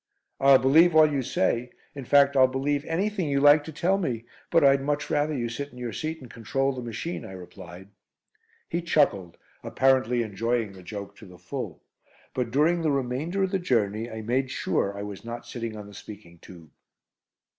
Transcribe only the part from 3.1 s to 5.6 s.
you like to tell me, but I'd much rather you